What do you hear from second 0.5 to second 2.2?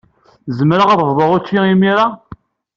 Zemreɣ ad bduɣ ucci imir-a?